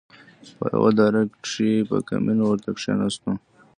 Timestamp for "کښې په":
1.43-1.97